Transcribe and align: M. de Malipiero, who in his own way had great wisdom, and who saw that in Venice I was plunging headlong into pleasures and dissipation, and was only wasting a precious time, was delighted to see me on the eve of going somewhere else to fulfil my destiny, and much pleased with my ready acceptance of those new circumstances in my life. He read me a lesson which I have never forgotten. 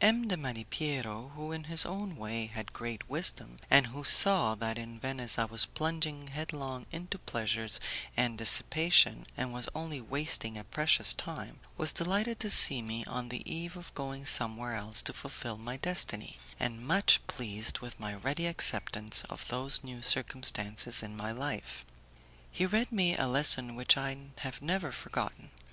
M. 0.00 0.26
de 0.26 0.36
Malipiero, 0.36 1.30
who 1.36 1.52
in 1.52 1.62
his 1.70 1.86
own 1.86 2.16
way 2.16 2.46
had 2.46 2.72
great 2.72 3.08
wisdom, 3.08 3.56
and 3.70 3.86
who 3.86 4.02
saw 4.02 4.56
that 4.56 4.78
in 4.78 4.98
Venice 4.98 5.38
I 5.38 5.44
was 5.44 5.64
plunging 5.64 6.26
headlong 6.26 6.86
into 6.90 7.20
pleasures 7.20 7.78
and 8.16 8.36
dissipation, 8.36 9.28
and 9.36 9.52
was 9.52 9.68
only 9.76 10.00
wasting 10.00 10.58
a 10.58 10.64
precious 10.64 11.14
time, 11.14 11.60
was 11.76 11.92
delighted 11.92 12.40
to 12.40 12.50
see 12.50 12.82
me 12.82 13.04
on 13.04 13.28
the 13.28 13.48
eve 13.48 13.76
of 13.76 13.94
going 13.94 14.26
somewhere 14.26 14.74
else 14.74 15.02
to 15.02 15.12
fulfil 15.12 15.56
my 15.56 15.76
destiny, 15.76 16.38
and 16.58 16.84
much 16.84 17.24
pleased 17.28 17.78
with 17.78 18.00
my 18.00 18.12
ready 18.12 18.46
acceptance 18.48 19.22
of 19.30 19.46
those 19.46 19.84
new 19.84 20.02
circumstances 20.02 21.00
in 21.00 21.16
my 21.16 21.30
life. 21.30 21.86
He 22.50 22.66
read 22.66 22.90
me 22.90 23.16
a 23.16 23.28
lesson 23.28 23.76
which 23.76 23.96
I 23.96 24.16
have 24.38 24.60
never 24.60 24.90
forgotten. 24.90 25.52